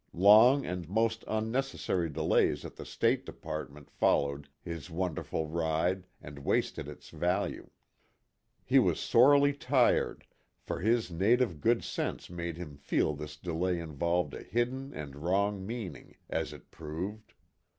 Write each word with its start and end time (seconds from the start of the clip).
Long 0.17 0.65
and 0.65 0.89
most 0.89 1.23
unnecessary 1.27 2.09
delays 2.09 2.65
at 2.65 2.75
the 2.75 2.87
State 2.87 3.23
Department 3.23 3.91
followed 3.91 4.49
his 4.59 4.89
wonderful 4.89 5.45
ride 5.45 6.07
and 6.19 6.39
wasted 6.39 6.87
its 6.87 7.09
value. 7.11 7.69
He 8.65 8.79
was 8.79 8.99
sorely 8.99 9.53
tried, 9.53 10.23
for 10.59 10.79
his 10.79 11.11
native 11.11 11.61
good 11.61 11.83
sense 11.83 12.31
made 12.31 12.57
him 12.57 12.77
feel 12.77 13.13
this 13.13 13.37
delay 13.37 13.77
involved 13.79 14.33
a 14.33 14.41
hidden 14.41 14.91
and 14.91 15.15
wrong 15.17 15.63
meaning, 15.67 16.15
as 16.31 16.51
it 16.51 16.71
proved. 16.71 17.35